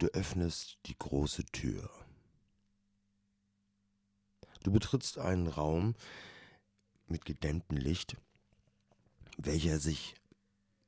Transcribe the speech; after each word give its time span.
Du 0.00 0.06
öffnest 0.14 0.78
die 0.86 0.98
große 0.98 1.44
Tür. 1.52 1.90
Du 4.62 4.72
betrittst 4.72 5.18
einen 5.18 5.46
Raum 5.46 5.94
mit 7.06 7.26
gedämmtem 7.26 7.76
Licht, 7.76 8.16
welcher 9.36 9.78
sich 9.78 10.14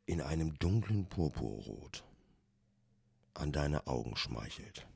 in 0.07 0.23
einem 0.23 0.59
dunklen 0.59 1.11
Purpurrot 1.11 2.05
an 3.35 3.53
deine 3.53 3.87
Augen 3.87 4.17
schmeichelt. 4.17 4.87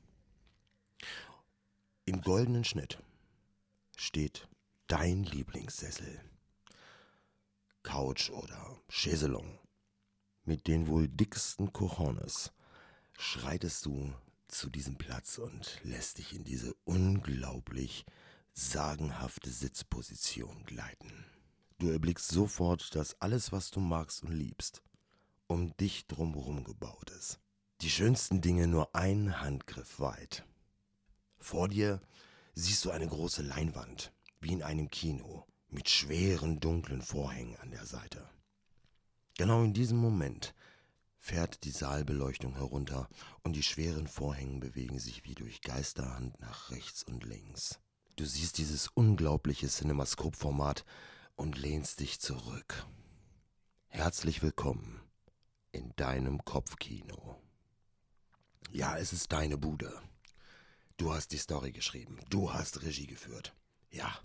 Im 2.05 2.21
goldenen 2.21 2.63
Schnitt 2.63 2.97
steht 3.97 4.47
dein 4.87 5.25
Lieblingssessel, 5.25 6.19
Couch 7.83 8.31
oder 8.31 8.81
Chaiselong. 8.89 9.59
Mit 10.43 10.65
den 10.65 10.87
wohl 10.87 11.07
dicksten 11.07 11.71
Cojones 11.71 12.51
schreitest 13.17 13.85
du 13.85 14.13
zu 14.47 14.69
diesem 14.69 14.95
Platz 14.95 15.39
und 15.39 15.81
lässt 15.83 16.19
dich 16.19 16.33
in 16.33 16.43
diese 16.43 16.73
unglaublich 16.85 18.05
sagenhafte 18.53 19.49
Sitzposition 19.49 20.63
gleiten. 20.65 21.25
Du 21.79 21.89
erblickst 21.89 22.29
sofort, 22.29 22.95
dass 22.95 23.19
alles, 23.21 23.51
was 23.51 23.71
du 23.71 23.79
magst 23.79 24.23
und 24.23 24.31
liebst, 24.31 24.81
um 25.47 25.75
dich 25.77 26.07
drumherum 26.07 26.63
gebaut 26.63 27.09
ist. 27.11 27.39
Die 27.81 27.89
schönsten 27.89 28.41
Dinge 28.41 28.67
nur 28.67 28.95
ein 28.95 29.41
Handgriff 29.41 29.99
weit. 29.99 30.45
Vor 31.39 31.67
dir 31.67 32.01
siehst 32.53 32.85
du 32.85 32.91
eine 32.91 33.07
große 33.07 33.43
Leinwand, 33.43 34.11
wie 34.41 34.53
in 34.53 34.63
einem 34.63 34.89
Kino, 34.89 35.45
mit 35.69 35.89
schweren 35.89 36.59
dunklen 36.59 37.01
Vorhängen 37.01 37.57
an 37.57 37.71
der 37.71 37.85
Seite. 37.85 38.27
Genau 39.37 39.63
in 39.63 39.73
diesem 39.73 39.97
Moment 39.97 40.55
fährt 41.19 41.63
die 41.63 41.71
Saalbeleuchtung 41.71 42.55
herunter 42.55 43.09
und 43.43 43.53
die 43.53 43.63
schweren 43.63 44.07
Vorhänge 44.07 44.59
bewegen 44.59 44.99
sich 44.99 45.23
wie 45.25 45.35
durch 45.35 45.61
Geisterhand 45.61 46.39
nach 46.39 46.71
rechts 46.71 47.03
und 47.03 47.23
links. 47.25 47.79
Du 48.15 48.25
siehst 48.25 48.57
dieses 48.57 48.87
unglaubliche 48.87 49.67
Cinemascope-Format 49.67 50.83
und 51.35 51.57
lehnst 51.57 51.99
dich 51.99 52.19
zurück. 52.19 52.85
Herzlich 53.89 54.41
willkommen 54.41 55.01
in 55.71 55.93
deinem 55.95 56.43
Kopfkino. 56.43 57.41
Ja, 58.71 58.97
es 58.97 59.13
ist 59.13 59.31
deine 59.31 59.57
Bude. 59.57 60.01
Du 60.97 61.13
hast 61.13 61.31
die 61.31 61.37
Story 61.37 61.71
geschrieben. 61.71 62.19
Du 62.29 62.53
hast 62.53 62.81
Regie 62.81 63.07
geführt. 63.07 63.55
Ja. 63.91 64.19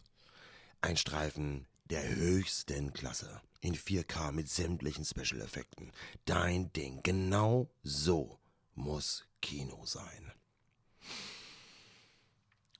Ein 0.80 0.96
Streifen 0.96 1.66
der 1.92 2.16
höchsten 2.16 2.94
Klasse. 2.94 3.42
In 3.60 3.74
4K 3.74 4.32
mit 4.32 4.48
sämtlichen 4.48 5.04
Special-Effekten. 5.04 5.92
Dein 6.24 6.72
Ding. 6.72 7.00
Genau 7.02 7.68
so 7.82 8.38
muss 8.74 9.26
Kino 9.42 9.84
sein. 9.84 10.32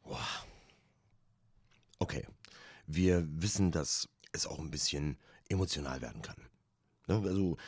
Wow. 0.04 0.46
Okay. 1.98 2.26
Wir 2.86 3.28
wissen, 3.42 3.70
dass 3.70 4.08
es 4.32 4.46
auch 4.46 4.58
ein 4.58 4.70
bisschen 4.70 5.18
emotional 5.50 6.00
werden 6.00 6.22
kann. 6.22 6.48
Ne, 7.06 7.16
also 7.16 7.58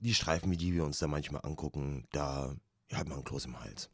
die 0.00 0.14
Streifen, 0.14 0.50
wie 0.50 0.56
die 0.56 0.74
wir 0.74 0.84
uns 0.84 0.98
da 0.98 1.06
manchmal 1.06 1.44
angucken, 1.44 2.08
da 2.10 2.56
hat 2.92 3.06
man 3.06 3.18
einen 3.18 3.24
Kloß 3.24 3.44
im 3.44 3.60
Hals. 3.60 3.88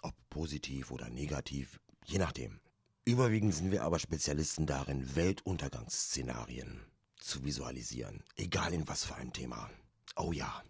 Ob 0.00 0.14
positiv 0.30 0.90
oder 0.90 1.10
negativ, 1.10 1.80
je 2.06 2.16
nachdem. 2.16 2.60
Überwiegend 3.04 3.54
sind 3.54 3.70
wir 3.70 3.82
aber 3.82 3.98
Spezialisten 3.98 4.66
darin, 4.66 5.14
Weltuntergangsszenarien 5.16 6.80
zu 7.16 7.44
visualisieren. 7.44 8.22
Egal 8.36 8.72
in 8.72 8.86
was 8.88 9.04
für 9.04 9.14
einem 9.16 9.32
Thema. 9.32 9.70
Oh 10.16 10.32
ja, 10.32 10.62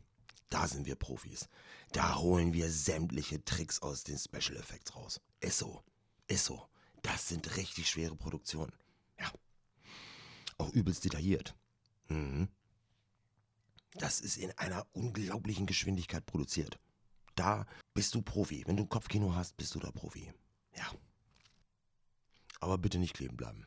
da 0.48 0.66
sind 0.66 0.86
wir 0.86 0.96
Profis. 0.96 1.48
Da 1.92 2.16
holen 2.16 2.52
wir 2.52 2.70
sämtliche 2.70 3.44
Tricks 3.44 3.82
aus 3.82 4.04
den 4.04 4.18
Special 4.18 4.56
Effects 4.56 4.94
raus. 4.94 5.20
Ist 5.40 5.58
so. 5.58 5.82
Ist 6.28 6.44
so. 6.44 6.66
Das 7.02 7.28
sind 7.28 7.56
richtig 7.56 7.88
schwere 7.88 8.16
Produktionen. 8.16 8.72
Ja. 9.18 9.30
Auch 10.58 10.70
übelst 10.70 11.04
detailliert. 11.04 11.56
Mhm. 12.08 12.48
Das 13.94 14.20
ist 14.20 14.36
in 14.36 14.56
einer 14.56 14.86
unglaublichen 14.92 15.66
Geschwindigkeit 15.66 16.24
produziert 16.26 16.78
da 17.40 17.66
bist 17.94 18.14
du 18.14 18.22
Profi. 18.22 18.64
Wenn 18.66 18.76
du 18.76 18.84
Kopfkino 18.84 19.34
hast, 19.34 19.56
bist 19.56 19.74
du 19.74 19.78
da 19.78 19.90
Profi. 19.90 20.30
Ja. 20.76 20.92
Aber 22.60 22.78
bitte 22.78 22.98
nicht 22.98 23.14
kleben 23.14 23.36
bleiben. 23.36 23.66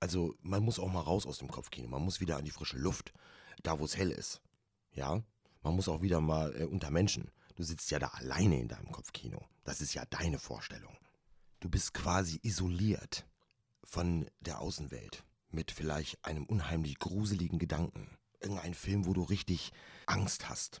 Also, 0.00 0.34
man 0.40 0.62
muss 0.62 0.78
auch 0.78 0.90
mal 0.90 1.00
raus 1.00 1.26
aus 1.26 1.38
dem 1.38 1.48
Kopfkino. 1.48 1.88
Man 1.88 2.02
muss 2.02 2.20
wieder 2.20 2.38
an 2.38 2.44
die 2.44 2.50
frische 2.50 2.78
Luft, 2.78 3.12
da 3.62 3.78
wo 3.78 3.84
es 3.84 3.96
hell 3.96 4.10
ist. 4.10 4.40
Ja? 4.92 5.22
Man 5.62 5.74
muss 5.76 5.88
auch 5.88 6.00
wieder 6.00 6.20
mal 6.20 6.54
äh, 6.58 6.64
unter 6.64 6.90
Menschen. 6.90 7.30
Du 7.56 7.62
sitzt 7.62 7.90
ja 7.90 7.98
da 7.98 8.08
alleine 8.08 8.58
in 8.58 8.68
deinem 8.68 8.90
Kopfkino. 8.90 9.46
Das 9.64 9.82
ist 9.82 9.92
ja 9.92 10.04
deine 10.06 10.38
Vorstellung. 10.38 10.96
Du 11.60 11.68
bist 11.68 11.92
quasi 11.92 12.40
isoliert 12.42 13.26
von 13.84 14.26
der 14.40 14.60
Außenwelt 14.60 15.24
mit 15.50 15.70
vielleicht 15.70 16.24
einem 16.24 16.46
unheimlich 16.46 16.98
gruseligen 16.98 17.58
Gedanken. 17.58 18.16
Irgendein 18.40 18.72
Film, 18.72 19.04
wo 19.04 19.12
du 19.12 19.22
richtig 19.22 19.72
Angst 20.06 20.48
hast. 20.48 20.80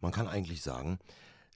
Man 0.00 0.10
kann 0.10 0.26
eigentlich 0.26 0.62
sagen, 0.62 0.98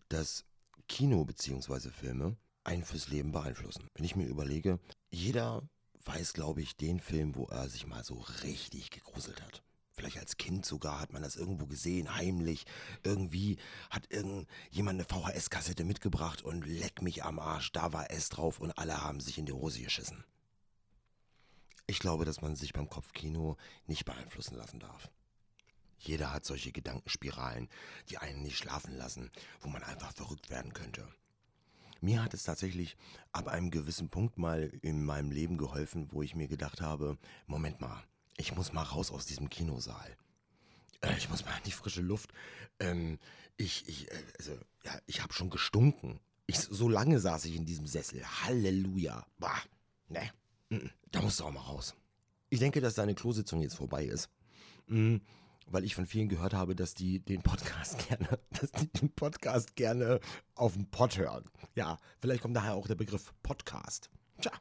dass 0.08 0.44
Kino 0.86 1.24
bzw. 1.24 1.90
Filme 1.90 2.36
einen 2.66 2.84
fürs 2.84 3.08
Leben 3.08 3.32
beeinflussen. 3.32 3.88
Wenn 3.94 4.04
ich 4.04 4.16
mir 4.16 4.26
überlege, 4.26 4.78
jeder 5.10 5.68
weiß, 6.04 6.32
glaube 6.34 6.62
ich, 6.62 6.76
den 6.76 7.00
Film, 7.00 7.34
wo 7.34 7.44
er 7.46 7.68
sich 7.68 7.86
mal 7.86 8.04
so 8.04 8.24
richtig 8.42 8.90
gegruselt 8.90 9.42
hat. 9.42 9.62
Vielleicht 9.92 10.18
als 10.18 10.36
Kind 10.36 10.66
sogar 10.66 11.00
hat 11.00 11.12
man 11.12 11.22
das 11.22 11.36
irgendwo 11.36 11.66
gesehen, 11.66 12.14
heimlich. 12.14 12.66
Irgendwie 13.02 13.56
hat 13.88 14.10
irgendjemand 14.10 15.00
eine 15.00 15.04
VHS-Kassette 15.04 15.84
mitgebracht 15.84 16.42
und 16.42 16.66
leck 16.66 17.00
mich 17.00 17.24
am 17.24 17.38
Arsch, 17.38 17.72
da 17.72 17.92
war 17.94 18.10
es 18.10 18.28
drauf 18.28 18.60
und 18.60 18.76
alle 18.76 19.02
haben 19.02 19.20
sich 19.20 19.38
in 19.38 19.46
die 19.46 19.54
Hose 19.54 19.80
geschissen. 19.80 20.22
Ich 21.86 21.98
glaube, 21.98 22.24
dass 22.24 22.42
man 22.42 22.56
sich 22.56 22.72
beim 22.72 22.90
Kopfkino 22.90 23.56
nicht 23.86 24.04
beeinflussen 24.04 24.56
lassen 24.56 24.80
darf. 24.80 25.08
Jeder 25.98 26.32
hat 26.32 26.44
solche 26.44 26.72
Gedankenspiralen, 26.72 27.68
die 28.10 28.18
einen 28.18 28.42
nicht 28.42 28.58
schlafen 28.58 28.94
lassen, 28.96 29.30
wo 29.60 29.68
man 29.68 29.82
einfach 29.82 30.12
verrückt 30.12 30.50
werden 30.50 30.74
könnte. 30.74 31.08
Mir 32.06 32.22
hat 32.22 32.34
es 32.34 32.44
tatsächlich 32.44 32.96
ab 33.32 33.48
einem 33.48 33.72
gewissen 33.72 34.08
Punkt 34.10 34.38
mal 34.38 34.72
in 34.80 35.04
meinem 35.04 35.32
Leben 35.32 35.58
geholfen, 35.58 36.06
wo 36.12 36.22
ich 36.22 36.36
mir 36.36 36.46
gedacht 36.46 36.80
habe, 36.80 37.18
Moment 37.48 37.80
mal, 37.80 38.00
ich 38.36 38.54
muss 38.54 38.72
mal 38.72 38.84
raus 38.84 39.10
aus 39.10 39.26
diesem 39.26 39.50
Kinosaal. 39.50 40.16
Äh, 41.00 41.16
ich 41.18 41.28
muss 41.28 41.44
mal 41.44 41.56
in 41.56 41.64
die 41.64 41.72
frische 41.72 42.02
Luft. 42.02 42.32
Ähm, 42.78 43.18
ich, 43.56 43.88
ich, 43.88 44.08
äh, 44.08 44.22
also, 44.38 44.52
ja, 44.84 44.96
ich 45.08 45.20
habe 45.20 45.32
schon 45.32 45.50
gestunken. 45.50 46.20
Ich, 46.46 46.60
so 46.60 46.88
lange 46.88 47.18
saß 47.18 47.44
ich 47.46 47.56
in 47.56 47.66
diesem 47.66 47.88
Sessel. 47.88 48.24
Halleluja. 48.24 49.26
Bah, 49.40 49.60
ne, 50.08 50.30
da 51.10 51.22
musst 51.22 51.40
du 51.40 51.44
auch 51.44 51.52
mal 51.52 51.58
raus. 51.58 51.96
Ich 52.50 52.60
denke, 52.60 52.80
dass 52.80 52.94
deine 52.94 53.16
Klositzung 53.16 53.62
jetzt 53.62 53.74
vorbei 53.74 54.04
ist. 54.04 54.30
Weil 55.66 55.84
ich 55.84 55.94
von 55.94 56.06
vielen 56.06 56.28
gehört 56.28 56.54
habe, 56.54 56.76
dass 56.76 56.94
die 56.94 57.18
den 57.20 57.42
Podcast 57.42 57.98
gerne, 58.08 58.38
dass 58.50 58.70
die 58.72 58.88
den 58.88 59.10
Podcast 59.10 59.74
gerne 59.76 60.20
auf 60.54 60.74
dem 60.74 60.86
Pod 60.86 61.18
hören. 61.18 61.44
Ja, 61.74 61.98
vielleicht 62.18 62.42
kommt 62.42 62.56
daher 62.56 62.74
auch 62.74 62.86
der 62.86 62.94
Begriff 62.94 63.34
Podcast. 63.42 64.10
Tja, 64.40 64.52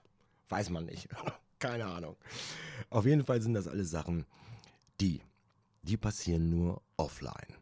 weiß 0.49 0.69
man 0.71 0.85
nicht. 0.85 1.07
Keine 1.59 1.85
Ahnung. 1.85 2.17
Auf 2.89 3.05
jeden 3.05 3.23
Fall 3.23 3.41
sind 3.41 3.53
das 3.53 3.67
alles 3.67 3.89
Sachen, 3.89 4.25
die, 4.99 5.21
die 5.83 5.97
passieren 5.97 6.49
nur 6.49 6.81
offline. 6.97 7.55